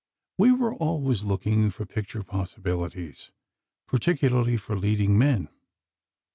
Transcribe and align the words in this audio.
We 0.35 0.51
were 0.51 0.73
always 0.73 1.23
looking 1.23 1.69
for 1.69 1.85
picture 1.85 2.23
possibilities—particularly 2.23 4.57
for 4.57 4.75
leading 4.75 5.15
men. 5.15 5.47